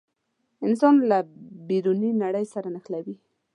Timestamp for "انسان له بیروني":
0.65-2.11